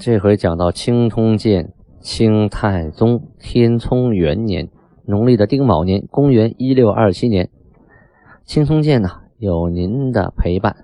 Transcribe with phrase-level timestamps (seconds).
[0.00, 1.64] 这回讲到《清通鉴》，
[2.00, 4.68] 清太宗天聪元年，
[5.04, 7.46] 农历的丁卯年，公元一六二七年，
[8.44, 10.76] 《清通鉴》呢有您的陪伴，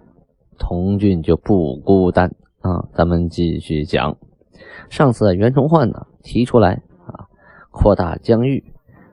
[0.59, 2.89] 童俊就不孤单啊！
[2.93, 4.17] 咱们继续讲。
[4.91, 7.31] 上次袁崇焕呢提出来啊，
[7.71, 8.65] 扩大疆域，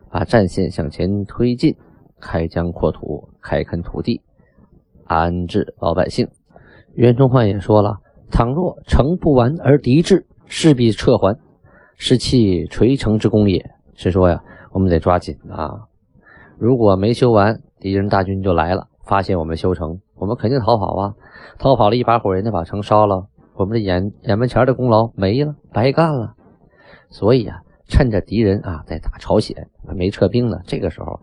[0.09, 1.75] 把战线向前推进，
[2.19, 4.21] 开疆扩土，开垦土地，
[5.03, 6.27] 安置老百姓。
[6.95, 7.99] 袁崇焕也说了，
[8.31, 11.37] 倘若城不完而敌至，势必撤还，
[11.95, 13.69] 是弃垂城之功也。
[13.93, 15.85] 是说呀，我们得抓紧啊！
[16.57, 21.13] 如果没修完，敌人大军就来了，发现我们修城，我们肯定逃跑啊！
[21.59, 23.27] 逃跑了一把火，人家把城烧了。
[23.53, 26.33] 我们的眼眼门前的功劳没了，白干了。
[27.09, 31.19] 所以啊，趁着敌人啊在打朝鲜没撤兵呢，这个时候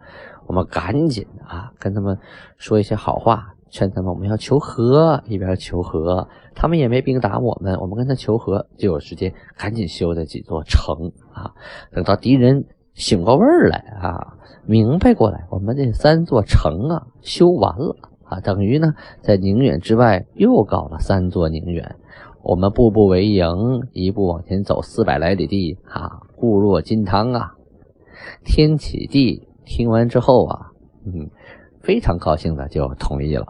[0.46, 2.18] 我们赶紧啊跟他们
[2.58, 6.28] 说一些好话，劝他们我们要求和，一边求和。
[6.54, 11.54] 他们也没兵打我们，我们跟他求和就有时间赶紧修的几座城啊。
[11.92, 14.34] 等到敌人醒过味儿来啊，
[14.66, 21.96] 明白过来，我们这三座城啊修完了啊，等于呢在宁远之外又搞了三座宁远。
[22.42, 23.46] 我们步步为营，
[23.92, 27.52] 一步往前走四百来里地，啊，固若金汤啊！
[28.44, 30.72] 天启帝听完之后啊，
[31.04, 31.30] 嗯，
[31.82, 33.46] 非常高兴的就同意了。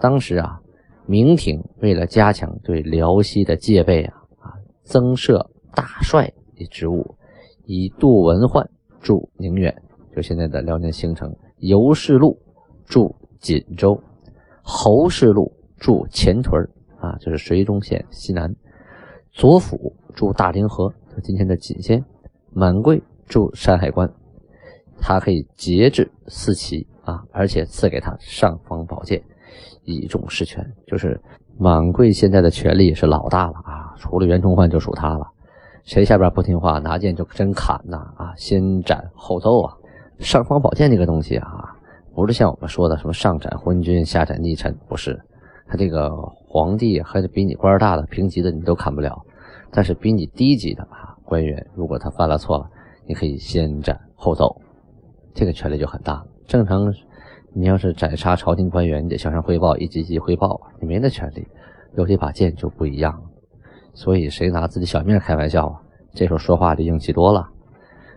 [0.00, 0.60] 当时啊，
[1.06, 7.14] 明廷为了加强对辽西的戒备啊，啊，增设大帅的职务，
[7.66, 8.68] 以杜文焕
[9.00, 9.74] 驻宁远，
[10.14, 12.38] 就现在的辽宁兴城；尤世禄
[12.86, 14.00] 驻锦州，
[14.62, 18.54] 侯世禄驻前屯啊，就是绥中县西南，
[19.32, 22.02] 左辅驻大凌河，就今天的锦县；
[22.52, 24.12] 满贵驻山海关，
[24.98, 29.22] 他可以节制四旗啊，而且赐给他尚方宝剑，
[29.84, 30.64] 以重实权。
[30.86, 31.20] 就是
[31.58, 35.26] 满贵现在的权力是老大了啊，除了袁崇焕就属他了，
[35.84, 39.74] 谁下边不听话，拿剑就真砍呐啊，先斩后奏啊。
[40.18, 41.74] 尚方宝剑这个东西啊，
[42.14, 45.18] 不是像我们说的什么上斩昏君，下斩逆臣，不是。
[45.66, 46.10] 他这个
[46.48, 49.22] 皇帝还是比你官大的平级的你都砍不了，
[49.70, 52.68] 但是比你低级的啊官员，如果他犯了错了，
[53.06, 54.60] 你可以先斩后奏，
[55.32, 56.26] 这个权力就很大了。
[56.46, 56.92] 正常，
[57.52, 61.46] 你要是斩杀朝廷官员，你得向上汇报，一级级汇报，你没那权利。
[61.96, 63.22] 有这把剑就不一样了，
[63.94, 65.80] 所以谁拿自己小命开玩笑啊？
[66.12, 67.48] 这时候说话就硬气多了。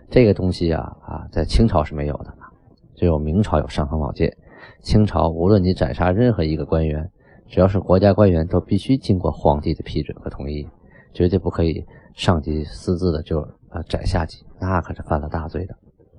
[0.08, 2.32] 这个东西啊啊，在清朝是没有的，
[2.94, 4.36] 只有明朝有尚方宝剑。
[4.80, 7.10] 清朝无论你斩杀任何一个官员。
[7.46, 10.66] 只要是国家官员，都必须经过皇帝的批准和同意，
[11.12, 11.84] 绝对不可以
[12.14, 15.76] 上级私自的就啊斩下级，那可是犯了大罪的。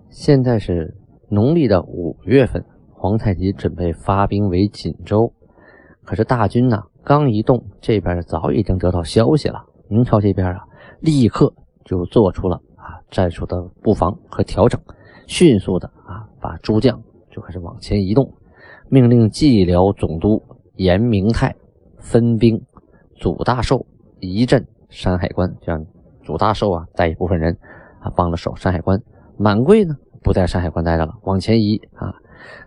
[0.09, 0.96] 现在是
[1.28, 2.64] 农历的五月份，
[3.05, 5.31] 皇太极准备发兵围锦州，
[6.03, 9.63] 可是大军呢刚一动，这边早已经得到消息了。
[9.88, 10.66] 明朝这边啊，
[11.01, 14.81] 立刻就做出了啊战术的布防和调整，
[15.27, 16.99] 迅速的啊把诸将
[17.29, 18.33] 就开始往前移动，
[18.89, 20.41] 命令蓟辽总督。
[20.77, 21.55] 严明泰
[21.99, 22.59] 分兵
[23.16, 23.85] 祖大寿
[24.19, 25.85] 一镇山海关，这样
[26.23, 27.55] 祖大寿啊带一部分人
[27.99, 28.99] 啊帮着守山海关。
[29.37, 32.16] 满贵呢不在山海关待着了，往前移啊，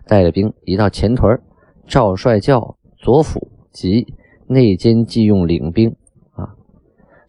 [0.07, 1.39] 带着兵移到前屯。
[1.87, 4.13] 赵帅教左辅及
[4.45, 5.95] 内监即用领兵
[6.33, 6.53] 啊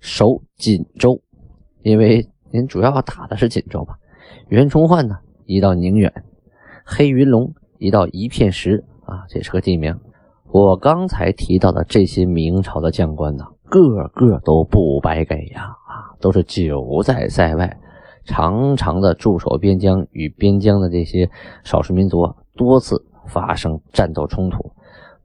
[0.00, 1.19] 守锦州，
[1.83, 3.97] 因为您主要打的是锦州吧。
[4.49, 5.16] 袁崇焕呢
[5.47, 6.12] 移到宁远，
[6.84, 9.99] 黑云龙移到一片石啊，这是个地名。
[10.53, 17.78] 我刚才提到的这些明朝的将官呢，个个都不白给呀，啊，都是久在塞外，
[18.25, 21.30] 常常的驻守边疆，与边疆的这些
[21.65, 24.73] 少数民族多次发生战斗冲突，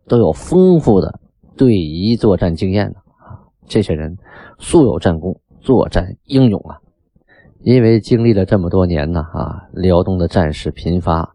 [0.07, 1.19] 都有丰富的
[1.57, 3.39] 对夷作战经验的啊。
[3.68, 4.18] 这些人
[4.60, 6.77] 素有战功，作战英勇啊。
[7.62, 11.33] 因为经历了这么多年呢，啊，辽东的战事频发。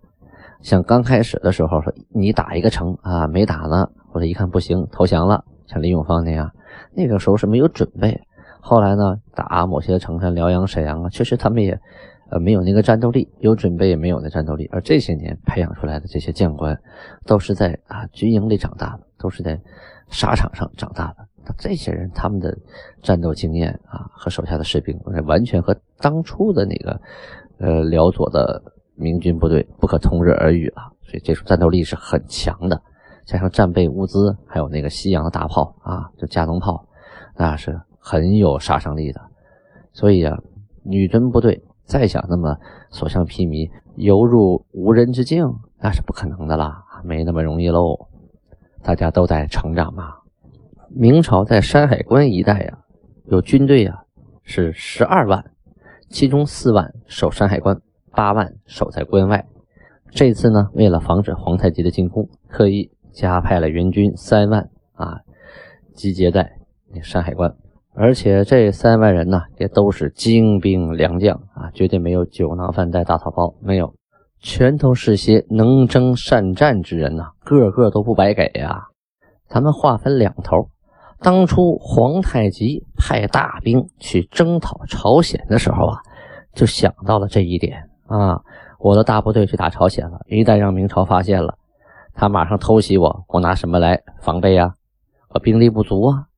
[0.62, 6.52] 像刚开始的时候，说你打一个城啊，没打呢，或者一看不行投降了，像林永芳那样，
[6.94, 8.20] 那个时候是没有准备。
[8.60, 11.80] 后来呢，打某些城，像辽阳、沈阳啊，确实他们也
[12.30, 14.68] 呃没有那个战斗力，有准备也没有那战斗力。
[14.72, 16.80] 而这些年培养出来的这些将官，
[17.26, 19.60] 都是在啊军营里长大的，都是在
[20.08, 22.56] 沙场上长大的，那这些人他们的
[23.02, 27.00] 战斗经验啊，和手下的士兵完全和当初的那个
[27.58, 28.62] 呃辽左的
[28.94, 30.92] 明军部队不可同日而语了。
[31.02, 32.80] 所以这种战斗力是很强的，
[33.24, 36.86] 加上战备物资，还有那个西洋的大炮啊，就加农炮，
[37.36, 39.20] 那是很有杀伤力的。
[39.92, 40.38] 所以啊，
[40.84, 41.60] 女真部队
[41.90, 42.56] 再想那么
[42.88, 45.44] 所向披靡、游入无人之境，
[45.80, 48.06] 那是不可能的啦，没那么容易喽。
[48.80, 50.18] 大家都在成长嘛。
[50.88, 52.78] 明朝在山海关一带呀，
[53.24, 54.04] 有军队呀，
[54.44, 55.50] 是十二万，
[56.08, 57.80] 其中四万守山海关，
[58.12, 59.44] 八万守在关外。
[60.10, 65.22] 这次呢，为了防止皇太极的进攻，特意加派了援军三万啊，
[65.92, 66.52] 集结在
[67.02, 67.52] 山海关。
[68.02, 73.92] 而且这三万人呢，也都是精兵良将啊，绝对没有酒囊饭袋、大草包，没有，
[74.38, 78.84] 全都是些能征善战之人呐，个个都不白给呀。
[79.48, 80.70] 咱们话分两头，
[81.18, 85.98] 当初皇太极派大兵去征讨朝鲜的时候啊，
[86.54, 88.40] 就想到了这一点啊。
[88.78, 91.58] 我的大部队去打朝鲜了，一旦让明朝发现了，
[92.14, 94.72] 他马上偷袭我，我拿什么来防备呀？
[95.34, 96.29] 我兵力不足啊。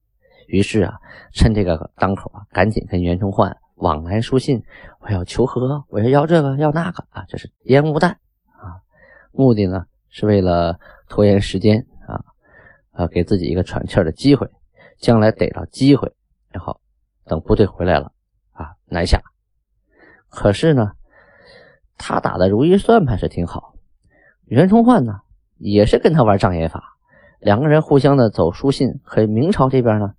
[0.52, 0.98] 于是啊，
[1.32, 4.62] 趁这个当口啊，赶紧跟袁崇焕往来书信，
[5.00, 8.18] 我要求和，我要要这个要那个啊，这是烟雾弹
[8.50, 8.84] 啊。
[9.32, 10.78] 目的呢，是为了
[11.08, 12.20] 拖延时间啊，
[12.92, 14.50] 啊，给自己一个喘气的机会，
[14.98, 16.12] 将来逮到机会，
[16.50, 16.80] 然后
[17.24, 18.12] 等部队回来了
[18.52, 19.22] 啊，南下。
[20.28, 20.92] 可是呢。
[22.04, 23.74] 他打的如意算盘是挺好，
[24.46, 25.20] 袁崇焕呢
[25.58, 26.96] 也是跟他玩障眼法，
[27.38, 30.14] 两个人互相的走书信，和明朝这边呢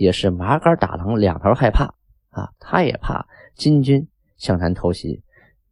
[0.00, 1.84] 也是麻杆打狼，两头害怕
[2.30, 4.08] 啊，他也怕金军
[4.38, 5.22] 向南偷袭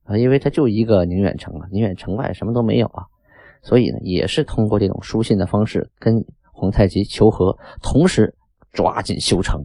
[0.05, 3.07] 啊，因为他就一个宁远城啊，宁远城外什么都没有啊，
[3.63, 6.23] 所以呢也是通过这种书信的方式跟
[6.53, 8.35] 皇太极求和，同时
[8.71, 9.65] 抓紧修城。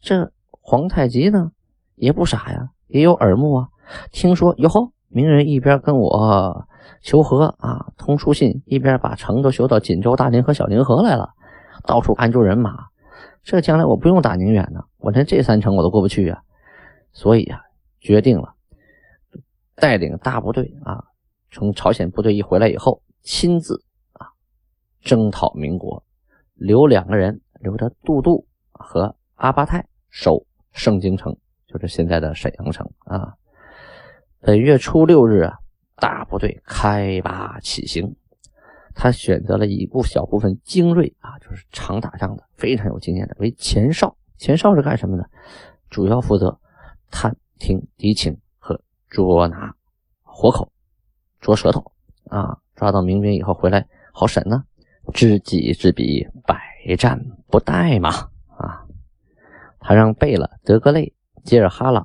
[0.00, 1.52] 这皇太极呢
[1.94, 3.68] 也不傻呀，也有耳目啊。
[4.10, 6.66] 听说哟吼，明人一边跟我
[7.00, 11.30] 求和啊，通书信，一边把城都修到锦州大宁河、小宁河来了，
[11.86, 12.88] 到处安住人马。
[13.48, 16.42] 这将来我不用打宁远呢，我连这三城我都过不去啊。
[17.12, 17.58] 所以啊，
[17.98, 18.54] 决定了，
[19.74, 21.02] 带领大部队啊，
[21.50, 24.28] 从朝鲜部队一回来以后，亲自啊
[25.00, 26.04] 征讨民国，
[26.56, 31.34] 留两个人，留着杜度和阿巴泰守盛京城，
[31.66, 33.32] 就是现在的沈阳城啊。
[34.40, 35.56] 本月初六日啊，
[35.96, 38.14] 大部队开拔起行。
[39.00, 44.16] 他选择了一部小部分精锐啊，就是常打仗的、非常有经验的为前哨。
[44.36, 45.30] 前哨是干什么的？
[45.88, 46.58] 主要负责
[47.08, 49.72] 探听敌情和捉拿
[50.24, 50.72] 活口、
[51.40, 51.92] 捉舌头
[52.24, 52.58] 啊。
[52.74, 54.64] 抓到民兵以后回来好审呢。
[55.14, 56.60] 知己知彼，百
[56.96, 58.10] 战不殆嘛
[58.56, 58.84] 啊。
[59.78, 61.14] 他让贝勒、德格类、
[61.44, 62.04] 吉尔哈朗、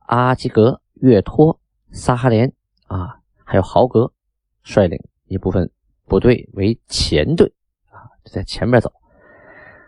[0.00, 0.82] 阿基格。
[1.00, 1.60] 岳托、
[1.92, 2.52] 萨哈连
[2.88, 4.12] 啊，还有豪格
[4.64, 5.70] 率领一部分
[6.08, 7.52] 部队为前队
[7.90, 8.90] 啊，在前面走。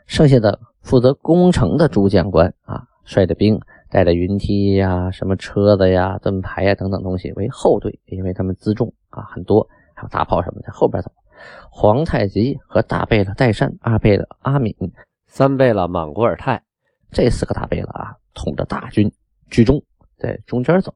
[0.06, 11.10] 剩下的负责攻城的诸将官啊，率的兵带着云梯呀、什么车子呀、盾牌呀等等东西为后队，因为他们辎重啊很多，还有大炮什么在后边走。
[11.70, 14.74] 皇太极和大贝勒代善、二贝勒阿敏、
[15.26, 16.62] 三贝勒莽古尔泰
[17.10, 19.10] 这四个大贝勒啊，统着大军
[19.48, 19.82] 居中，
[20.18, 20.92] 在中间走。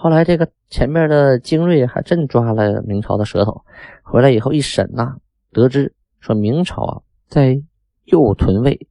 [0.00, 3.64] 后来，这个前面的精锐还真抓了明朝的舌头，
[4.04, 5.16] 回来以后一审呐，
[5.50, 7.60] 得知说明朝啊，在
[8.04, 8.86] 右屯卫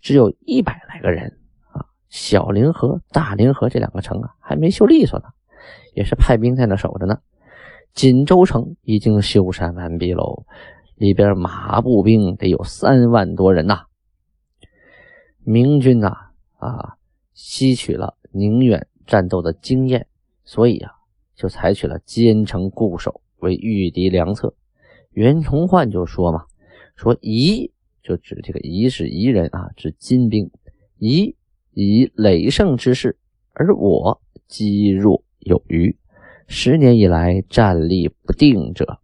[0.00, 1.38] 只有一百来个人
[1.70, 5.26] 啊，小凌河、大凌河这两个城啊，还没修利索呢，
[5.94, 7.20] 也是派兵在那守着呢。
[7.94, 10.44] 锦州城已经修缮完毕喽，
[10.96, 13.84] 里边马步兵得有三万多人呐。
[15.44, 16.08] 明军呐，
[16.58, 16.96] 啊，
[17.34, 20.08] 吸取了宁远战斗的经验。
[20.50, 20.90] 所以啊，
[21.36, 24.52] 就采取了坚城固守为御敌良策。
[25.12, 26.44] 袁崇焕就说嘛
[26.96, 27.70] ：“说夷
[28.02, 30.50] 就指这个夷是夷人啊，指金兵。
[30.98, 31.36] 夷
[31.72, 33.16] 以累胜之势，
[33.52, 35.96] 而我积弱有余，
[36.48, 38.98] 十年以来战力不定者，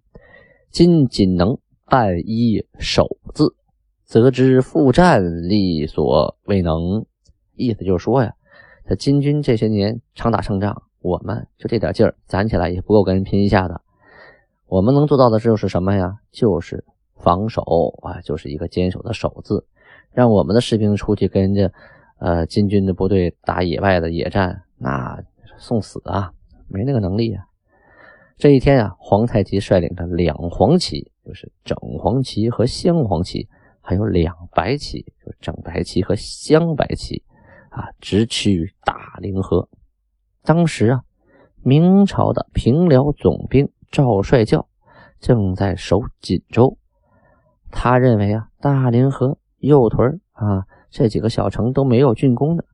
[0.72, 3.54] 今仅能半一守字，
[4.02, 7.06] 则知复战力所未能。”
[7.54, 8.34] 意思就是说呀，
[8.84, 10.82] 他金军这些年常打胜仗。
[11.06, 13.80] 我们就这点劲儿攒起来也不够跟人拼一下的。
[14.66, 16.18] 我们能做到的就是什么呀？
[16.32, 16.84] 就是
[17.14, 17.62] 防守
[18.02, 19.64] 啊，就是一个坚守的守字。
[20.12, 21.72] 让我们的士兵出去跟人家
[22.18, 25.22] 呃金军的部队打野外的野战，那
[25.56, 26.32] 送死啊，
[26.66, 27.44] 没那个能力啊。
[28.36, 33.48] 这一天啊，皇太极率领着两黄旗，就是整黄旗和镶黄旗，
[33.80, 37.22] 还有两白旗，就是整白旗和镶白旗
[37.70, 39.68] 啊，直趋大凌河。
[40.46, 41.02] 当时啊，
[41.62, 44.68] 明朝的平辽总兵赵帅教
[45.18, 46.78] 正在守锦州，
[47.70, 52.64] 他认为啊，大凌河、右屯啊这几个小城都没有竣工的，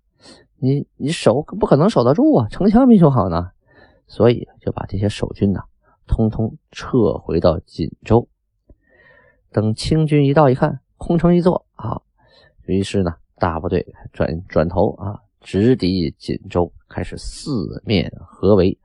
[0.59, 3.51] 你你守不可能守得住啊，城墙没修好呢，
[4.07, 5.63] 所以就把这些守军呢，
[6.07, 8.29] 通通撤回到锦州。
[9.51, 10.81] 等清军一到，一看。
[10.99, 12.01] 空城一座啊，
[12.65, 18.79] 于是呢，大部队转转头啊，直抵锦州，开始四面合围，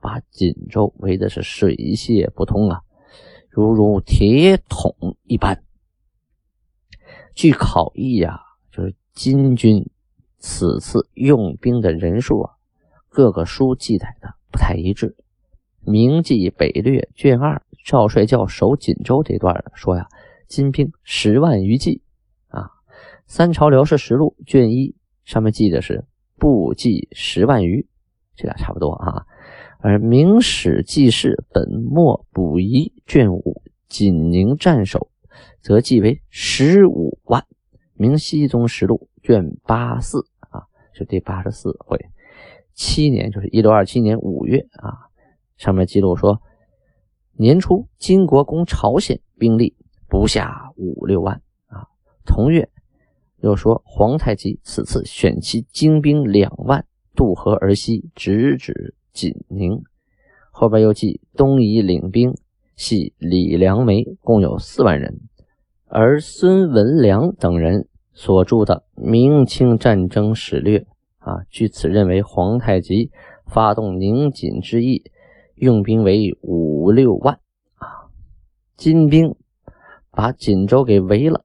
[0.00, 2.80] 把锦州围的是水泄不通啊，
[3.50, 5.62] 如如铁桶一般。
[7.34, 9.88] 据考译呀，就是金军
[10.38, 12.52] 此次用兵的人数啊，
[13.08, 15.16] 各个书记载的不太一致。
[15.90, 20.08] 《明记北略》卷二赵帅教守锦州这段说呀。
[20.48, 22.02] 金兵十万余骑，
[22.46, 22.60] 啊，
[23.26, 24.94] 《三朝辽士实录》卷一
[25.26, 26.06] 上面记的是
[26.38, 27.86] 步骑十万余，
[28.34, 29.26] 这俩差不多啊。
[29.80, 35.10] 而《明史记事本末补遗》卷五锦宁战守
[35.60, 37.42] 则记为十五万，
[37.92, 40.62] 《明熹宗实录》卷八四啊，
[40.94, 41.98] 是第八十四回，
[42.72, 45.10] 七年就是一六二七年五月啊，
[45.58, 46.40] 上面记录说
[47.32, 49.76] 年初金国攻朝鲜兵力。
[50.08, 51.88] 不下五六万啊！
[52.24, 52.70] 同月
[53.46, 56.84] 又说皇太极此次选其精兵两万
[57.14, 59.82] 渡河而西，直指锦宁。
[60.50, 62.34] 后边又记东夷领兵
[62.74, 65.20] 系李良梅，共有四万人。
[65.86, 70.80] 而孙文良等人所著的《明清战争史略》
[71.18, 73.10] 啊，据此认为皇太极
[73.46, 75.04] 发动宁锦之役，
[75.54, 77.38] 用兵为五六万
[77.76, 78.10] 啊，
[78.76, 79.34] 金兵。
[80.10, 81.44] 把锦州给围了。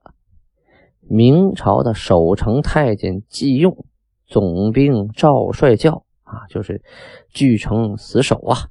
[1.12, 3.84] 明朝的守城太监季用、
[4.26, 6.80] 总兵赵帅教啊，就是
[7.28, 8.70] 据城死守啊。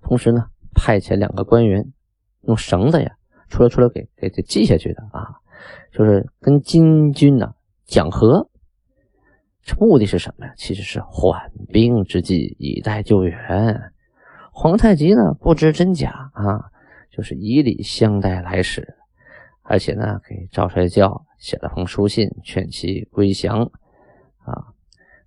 [0.00, 1.92] 同时呢，派遣两个官员
[2.40, 3.16] 用绳子呀，
[3.50, 5.28] 出来出来给给给系下去的啊，
[5.92, 7.52] 就是跟金军呢
[7.84, 8.48] 讲和。
[9.62, 10.54] 这目的是什么呀？
[10.56, 13.92] 其实是缓兵之计，以待救援。
[14.52, 16.70] 皇太极呢不知真假啊，
[17.10, 18.96] 就是以礼相待来使。
[19.62, 23.70] 而且呢，给赵帅教写了封书信，劝其归降。
[24.44, 24.74] 啊，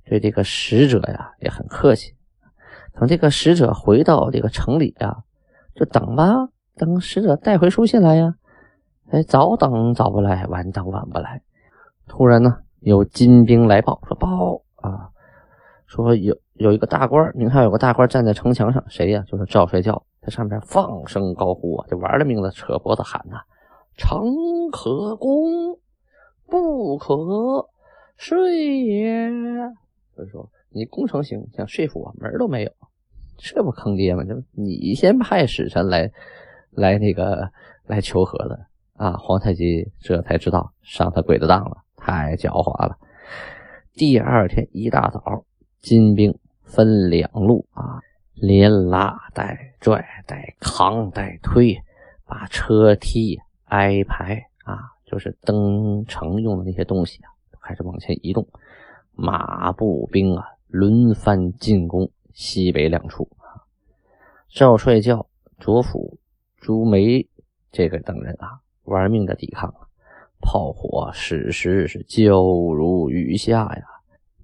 [0.04, 2.14] 对这个使者呀也很客气。
[2.94, 5.24] 等这个使者回到这个城里呀，
[5.74, 8.36] 就等吧，等使者带回书信来呀。
[9.12, 11.42] 哎，早等早不来，晚等晚不来。
[12.08, 15.10] 突然呢，有金兵来报，说报啊，
[15.86, 19.24] 说有有一个大官，明朝有个大官站在城墙上，谁呀？
[19.28, 23.38] 就是赵帅教，在上面放声高呼啊，就玩了命的扯脖子喊呐。
[23.98, 25.80] 诚可攻，
[26.48, 27.70] 不可
[28.18, 29.30] 睡也。
[30.18, 32.72] 就是说，你攻城行，想说服我门都没有，
[33.38, 34.24] 这不坑爹吗？
[34.28, 36.12] 这不你先派使臣来，
[36.72, 37.50] 来那个
[37.86, 39.14] 来求和的啊！
[39.14, 42.98] 皇太极这才知道上他鬼子当了，太狡猾了。
[43.94, 45.46] 第二天一大早，
[45.80, 48.00] 金兵分两路啊，
[48.34, 51.82] 连拉带拽带扛带推，
[52.26, 53.40] 把车踢。
[53.66, 57.30] 挨排啊，就是登城用的那些东西啊，
[57.62, 58.48] 开始往前移动。
[59.12, 63.64] 马步兵啊，轮番进攻西北两处啊。
[64.50, 66.18] 赵帅教、卓辅、
[66.58, 67.28] 朱梅
[67.72, 69.74] 这个等人啊，玩命的抵抗，
[70.42, 73.84] 炮火矢石是交如雨下呀。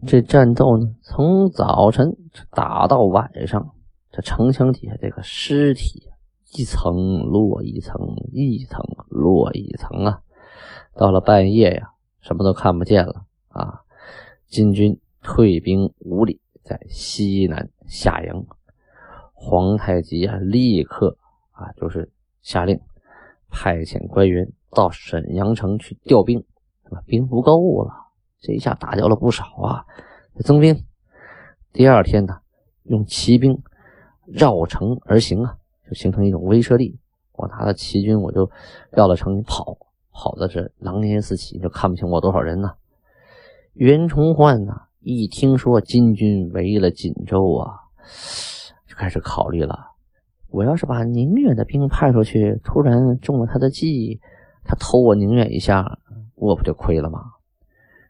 [0.07, 2.15] 这战斗呢，从早晨
[2.49, 3.75] 打到晚上，
[4.11, 6.10] 这城墙底下这个尸体。
[6.53, 10.21] 一层落一层，一层落一层啊！
[10.95, 13.81] 到了半夜呀，什么都看不见了啊！
[14.47, 18.45] 金军退兵五里，在西南下营。
[19.33, 21.17] 皇太极啊，立刻
[21.51, 22.79] 啊，就是下令
[23.49, 26.43] 派遣官员到沈阳城去调兵，
[27.05, 27.93] 兵不够了，
[28.41, 29.85] 这一下打掉了不少啊！
[30.43, 30.83] 增兵。
[31.71, 32.41] 第二天呢，
[32.83, 33.63] 用骑兵
[34.25, 35.57] 绕城而行啊！
[35.91, 36.97] 就形成一种威慑力。
[37.33, 38.49] 我拿了齐军，我就
[38.91, 39.77] 绕了城跑，
[40.13, 42.71] 跑的是狼烟四起，就看不清我多少人呢。
[43.73, 47.75] 袁崇焕呢，一听说金军围了锦州啊，
[48.87, 49.91] 就开始考虑了：
[50.47, 54.21] 我要是把宁远的兵派出去，突然中了他的计，
[54.63, 55.99] 他偷我宁远一下，
[56.35, 57.19] 我不就亏了吗？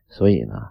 [0.07, 0.69] 所以呢，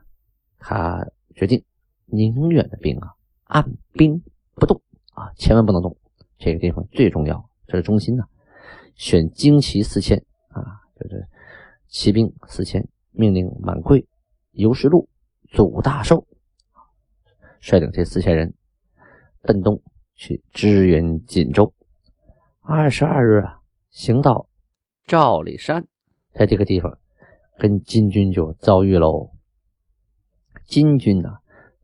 [0.60, 1.64] 他决定
[2.06, 3.14] 宁远的兵啊，
[3.44, 4.22] 按兵
[4.54, 4.80] 不动
[5.14, 5.96] 啊，千万不能动。
[6.40, 8.24] 这个地方最重要，这是中心呐。
[8.96, 10.18] 选精骑四千
[10.48, 11.28] 啊，就是
[11.86, 14.06] 骑兵四千，命令满贵、
[14.52, 15.08] 尤世禄、
[15.50, 16.26] 祖大寿
[17.60, 18.54] 率领这四千人
[19.42, 19.82] 奔东
[20.14, 21.72] 去支援锦州。
[22.62, 24.48] 二十二日啊，行到
[25.06, 25.86] 赵里山，
[26.32, 26.98] 在这个地方
[27.58, 29.30] 跟金军就遭遇喽。
[30.66, 31.38] 金军呢，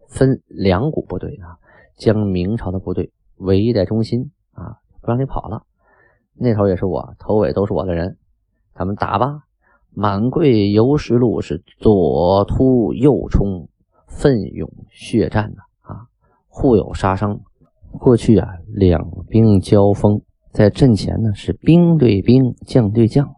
[0.09, 1.59] 分两股部队啊，
[1.97, 5.63] 将明朝的部队围在中心啊，不让你跑了。
[6.35, 8.17] 那头也是我，头尾都是我的人，
[8.75, 9.45] 咱们打吧！
[9.91, 13.69] 满贵游石路是左突右冲，
[14.07, 16.07] 奋勇血战呐啊，
[16.49, 17.41] 互有杀伤。
[17.99, 20.21] 过去啊，两兵交锋，
[20.53, 23.35] 在阵前呢是兵对兵，将对将，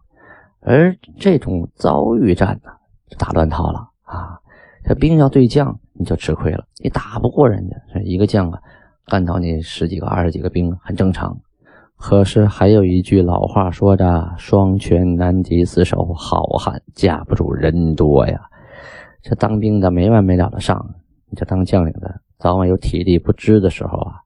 [0.60, 2.72] 而这种遭遇战呢，
[3.16, 4.40] 打乱套了啊！
[4.82, 8.60] 这兵要对将，你就吃亏了，你打不过人家，一个将啊，
[9.09, 11.37] 干倒你十几个、二十几个兵很正常。
[11.97, 18.38] 可是还有一句老话说着：“双拳难敌四手，好汉架不住人多呀。”
[19.21, 20.95] 这当兵的没完没了的上，
[21.29, 24.21] 你这当将领的早晚有体力不支的时候啊。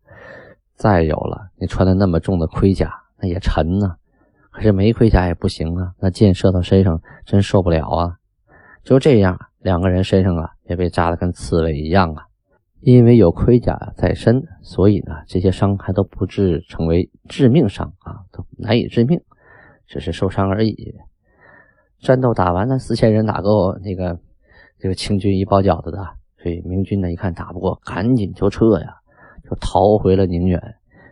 [0.74, 3.94] 再有了，你穿的那么重的盔甲，那也沉呐。
[4.50, 8.16] 可是没盔甲也不行啊，那箭射到身上真受不了啊。
[8.84, 12.26] 就这样，两个人身上啊也被扎得跟刺猬一样啊。
[12.84, 19.20] 因为有盔甲在身，所以呢，这些伤还都不至成为致命伤啊，都难以致命，
[19.86, 20.96] 只是受伤而已。
[22.00, 24.18] 战斗打完了，四千人哪够那个
[24.80, 25.98] 这个清军一包饺子的？
[26.42, 28.96] 所以明军呢一看打不过，赶紧就撤呀，
[29.48, 30.60] 就逃回了宁远。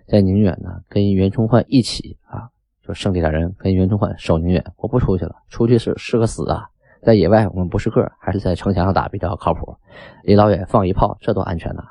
[0.09, 2.50] 在宁远呢，跟袁崇焕一起啊，
[2.83, 6.67] 就剩这点人跟袁崇焕守宁远，我不出去了，出去是是个死啊。
[7.02, 9.76] 在野外，我们不是个，还是在城墙上打比较靠谱。
[10.23, 11.83] 离老远放一炮，这多安全呐！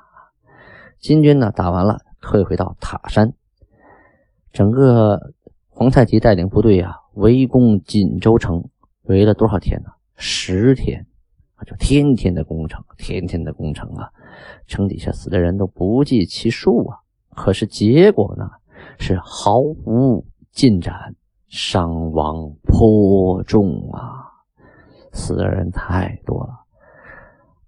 [0.99, 3.33] 金军呢，打完了，退回到塔山。
[4.51, 5.19] 整个
[5.69, 8.63] 皇太极带领部队啊，围攻锦州城，
[9.03, 9.89] 围了多少天呢？
[10.15, 11.05] 十天，
[11.65, 14.09] 就天天的攻城，天天的攻城啊！
[14.67, 16.97] 城底下死的人都不计其数啊！
[17.35, 18.49] 可是结果呢，
[18.99, 21.15] 是毫无进展，
[21.47, 24.28] 伤亡颇重啊！
[25.11, 26.65] 死的人太多了。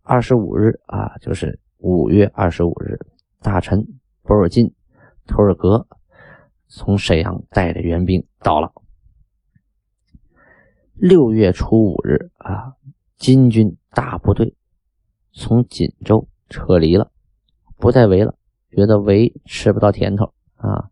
[0.03, 2.99] 二十五日啊，就是五月二十五日，
[3.39, 3.87] 大臣
[4.23, 4.73] 博尔金、
[5.25, 5.87] 图尔格
[6.67, 8.71] 从沈阳带着援兵到了。
[10.95, 12.75] 六月初五日啊，
[13.17, 14.55] 金军大部队
[15.31, 17.11] 从锦州撤离了，
[17.77, 18.35] 不再围了，
[18.69, 20.89] 觉得围吃不到甜头啊。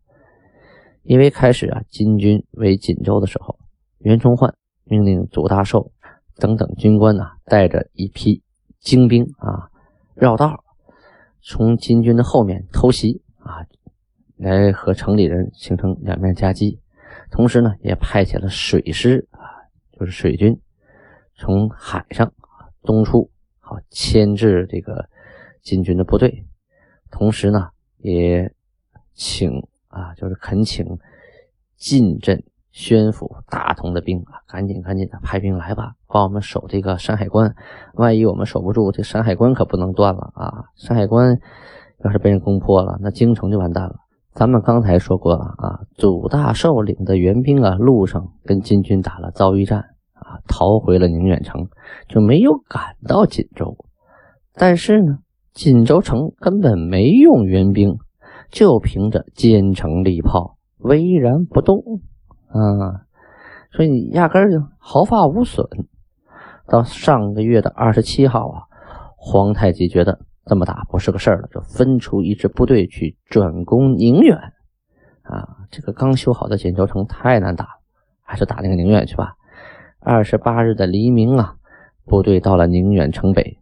[1.02, 3.58] 因为开始啊，金军围锦州的时候，
[3.98, 5.92] 袁崇焕命令祖大寿。
[6.40, 8.42] 等等，军官呢，带着一批
[8.80, 9.70] 精兵啊，
[10.14, 10.64] 绕道
[11.42, 13.64] 从金军的后面偷袭啊，
[14.36, 16.80] 来和城里人形成两面夹击。
[17.30, 19.40] 同时呢，也派遣了水师啊，
[19.92, 20.58] 就是水军，
[21.36, 22.32] 从海上
[22.82, 25.08] 东出，好牵制这个
[25.62, 26.44] 金军的部队。
[27.10, 28.50] 同时呢，也
[29.12, 30.86] 请啊，就是恳请
[31.76, 32.42] 进镇。
[32.72, 37.54] 宣府大同的兵啊，赶紧赶紧的派兵来吧，帮我们守这个山海关。
[37.94, 40.64] 万一我们守不住，这山海关可不能断了啊！
[40.76, 41.38] 山海关
[42.04, 43.96] 要是被人攻破了，那京城就完蛋了。
[44.32, 49.80] 咱们刚才说过了啊，祖大寿领的援兵啊，路上跟金军打了遭遇战
[50.14, 51.68] 啊，逃回了宁远城，
[52.08, 53.76] 就没有赶到锦州。
[54.54, 55.18] 但是呢，
[55.52, 57.98] 锦州城根本没用援兵，
[58.50, 61.82] 就凭着坚城利炮，巍然不动。
[62.52, 63.06] 啊，
[63.72, 65.66] 所以你压根儿就毫发无损。
[66.66, 68.62] 到上个月的二十七号啊，
[69.16, 74.36] 皇太极觉得这么打不是个事儿了，就分出一支部队去转攻宁远。
[75.22, 77.70] 啊，这个刚修好的锦州城太难打了，
[78.22, 79.34] 还是打那个宁远去吧。
[80.00, 81.56] 二十八日的黎明啊，
[82.04, 83.58] 部队到了宁远城北。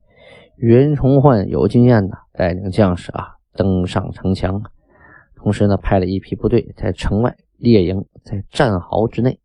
[0.56, 4.62] 袁崇焕有经验的，带领将士啊登上城墙，
[5.34, 7.36] 同时呢派了一批部队在城外。
[7.58, 9.38] 猎营在战壕之内，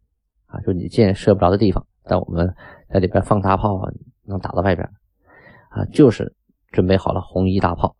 [0.45, 2.55] 啊，就你箭射不着的地方，但我们
[2.89, 3.91] 在里边放大炮啊，
[4.23, 4.87] 能打到外边，
[5.69, 6.33] 啊，就是
[6.71, 7.95] 准备好了红衣大炮，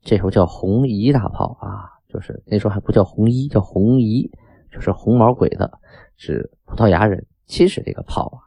[0.00, 4.30] 这时候叫红衣大炮啊，就是那时候还不叫红衣，叫红衣，
[4.70, 5.70] 就是红毛鬼子，
[6.16, 7.26] 是葡萄牙人。
[7.44, 8.40] 其实这个炮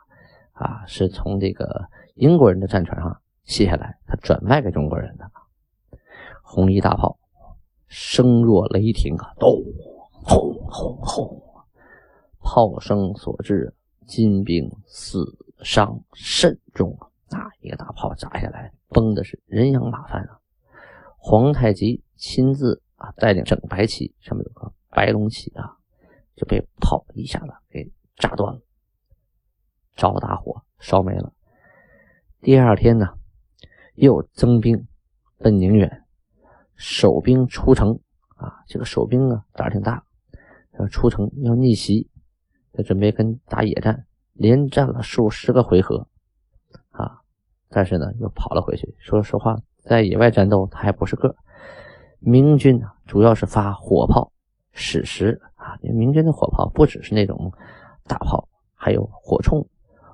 [0.53, 5.29] 啊，啊，是从这个英国人的战船上卸下来，他转卖给中国人的
[6.41, 7.19] 红衣大炮，
[7.87, 9.61] 声若雷霆啊，咚！
[10.27, 11.41] 轰轰轰！
[12.39, 13.73] 炮声所致，
[14.07, 17.07] 金兵死伤甚重啊！
[17.29, 20.39] 那一个大炮砸下来，崩的是人仰马翻啊！
[21.17, 25.77] 皇太极亲自啊带领整白旗，上面有个白龙旗啊，
[26.35, 28.61] 就被炮一下子给炸断了。
[29.95, 31.33] 着大火烧没了。
[32.41, 33.15] 第二天呢，
[33.93, 34.87] 又增兵
[35.37, 36.03] 奔宁远，
[36.75, 37.99] 守兵出城
[38.35, 40.04] 啊，这个守兵啊胆儿挺大，
[40.79, 42.09] 要出城要逆袭，
[42.73, 46.07] 他准备跟打野战，连战了数十个回合
[46.91, 47.19] 啊，
[47.69, 48.95] 但是呢又跑了回去。
[48.99, 51.35] 说实话，在野外战斗他还不是个。
[52.19, 54.31] 明军呢，主要是发火炮、
[54.71, 57.51] 矢石啊，明军的火炮不只是那种
[58.05, 59.65] 大炮，还有火铳、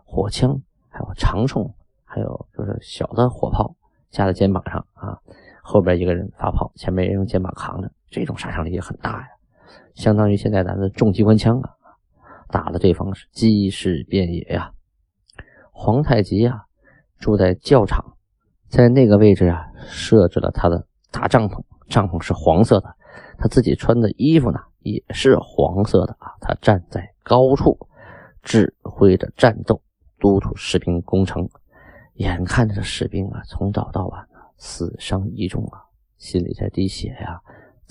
[0.03, 1.71] 火枪，还有长铳。
[2.13, 3.73] 还有就是小的火炮
[4.09, 5.17] 架在肩膀上啊，
[5.63, 9.27] 后边一个人发炮，前面人用肩膀扛着，这种杀伤力也很大呀，
[9.95, 11.69] 相当于现在咱的重机关枪啊，
[12.49, 14.71] 打的对方是鸡尸遍野呀。
[15.71, 16.65] 皇太极啊，
[17.17, 18.17] 住在教场，
[18.69, 22.95] 在那个位置啊，设置了他的大帐篷，帐篷是黄色的，
[23.37, 27.77] 他自己穿的衣服呢也是黄色的啊，他站在高处，
[28.43, 29.81] 指挥着战斗，
[30.19, 31.49] 督促士兵攻城。
[32.15, 35.81] 眼看着士兵啊，从早到晚啊，死伤一重啊，
[36.17, 37.41] 心里在滴血呀。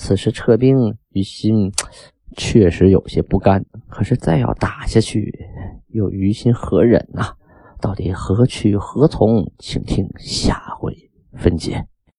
[0.03, 1.71] 此时撤兵，于心
[2.35, 3.63] 确实有些不甘。
[3.87, 5.47] 可是再要打下去，
[5.89, 7.35] 又于心何忍呐？
[7.83, 9.53] 到底何去何从？
[9.59, 10.97] 请听下回
[11.35, 11.85] 分解。